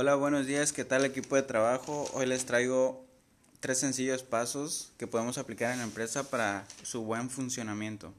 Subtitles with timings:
[0.00, 2.08] Hola, buenos días, ¿qué tal equipo de trabajo?
[2.12, 3.04] Hoy les traigo
[3.58, 8.12] tres sencillos pasos que podemos aplicar en la empresa para su buen funcionamiento.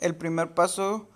[0.00, 1.06] El primer paso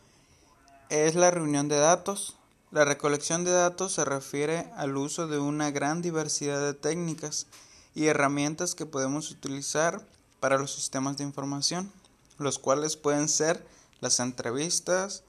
[0.90, 2.36] es la reunión de datos.
[2.70, 7.46] La recolección de datos se refiere al uso de una gran diversidad de técnicas
[7.94, 10.06] y herramientas que podemos utilizar
[10.40, 11.90] para los sistemas de información,
[12.36, 13.64] los cuales pueden ser
[14.00, 15.22] las entrevistas,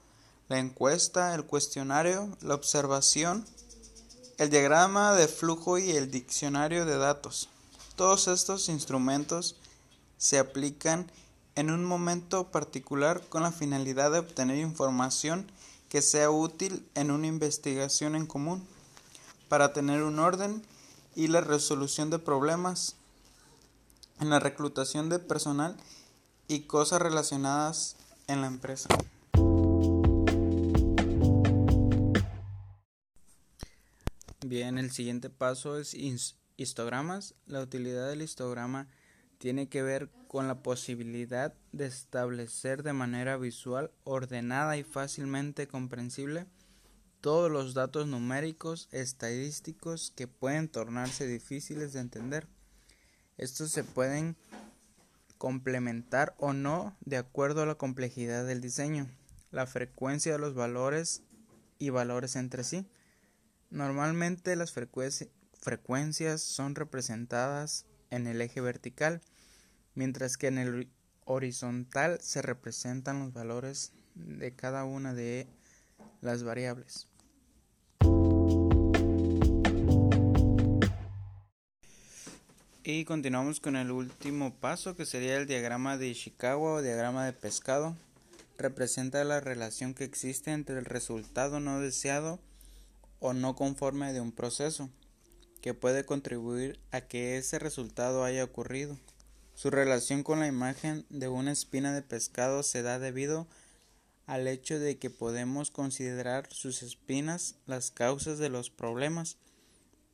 [0.48, 3.46] la encuesta, el cuestionario, la observación,
[4.38, 7.48] el diagrama de flujo y el diccionario de datos.
[7.96, 9.56] Todos estos instrumentos
[10.16, 11.10] se aplican
[11.54, 15.50] en un momento particular con la finalidad de obtener información
[15.88, 18.66] que sea útil en una investigación en común,
[19.48, 20.62] para tener un orden
[21.16, 22.96] y la resolución de problemas
[24.20, 25.76] en la reclutación de personal
[26.46, 27.96] y cosas relacionadas
[28.28, 28.88] en la empresa.
[34.46, 35.96] Bien, el siguiente paso es
[36.56, 37.34] histogramas.
[37.46, 38.88] La utilidad del histograma
[39.38, 46.46] tiene que ver con la posibilidad de establecer de manera visual, ordenada y fácilmente comprensible
[47.20, 52.46] todos los datos numéricos estadísticos que pueden tornarse difíciles de entender.
[53.36, 54.36] Estos se pueden
[55.38, 59.08] complementar o no de acuerdo a la complejidad del diseño,
[59.50, 61.22] la frecuencia de los valores
[61.78, 62.86] y valores entre sí.
[63.70, 69.20] Normalmente las frecuencias son representadas en el eje vertical,
[69.94, 70.90] mientras que en el
[71.24, 75.46] horizontal se representan los valores de cada una de
[76.20, 77.06] las variables.
[82.90, 87.34] Y continuamos con el último paso que sería el diagrama de Ishikawa o diagrama de
[87.34, 87.94] pescado.
[88.56, 92.40] Representa la relación que existe entre el resultado no deseado
[93.20, 94.88] o no conforme de un proceso,
[95.60, 98.96] que puede contribuir a que ese resultado haya ocurrido.
[99.54, 103.46] Su relación con la imagen de una espina de pescado se da debido
[104.24, 109.36] al hecho de que podemos considerar sus espinas las causas de los problemas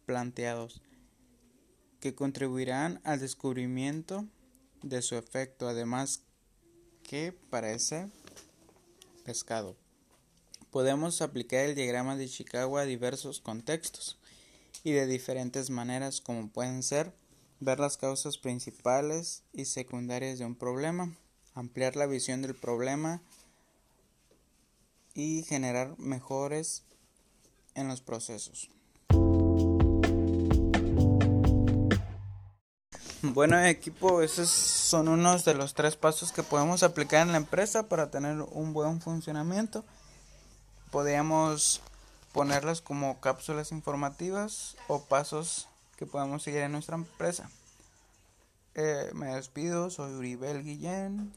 [0.06, 0.82] planteados
[2.04, 4.26] que contribuirán al descubrimiento
[4.82, 6.20] de su efecto, además
[7.02, 8.10] que parece
[9.24, 9.74] pescado.
[10.70, 14.18] Podemos aplicar el diagrama de Chicago a diversos contextos
[14.82, 17.14] y de diferentes maneras como pueden ser
[17.60, 21.16] ver las causas principales y secundarias de un problema,
[21.54, 23.22] ampliar la visión del problema
[25.14, 26.82] y generar mejores
[27.74, 28.68] en los procesos.
[33.32, 37.88] Bueno equipo, esos son unos de los tres pasos que podemos aplicar en la empresa
[37.88, 39.82] para tener un buen funcionamiento.
[40.90, 41.80] Podríamos
[42.32, 47.48] ponerlas como cápsulas informativas o pasos que podemos seguir en nuestra empresa.
[48.74, 51.32] Eh, me despido, soy Uribel Guillén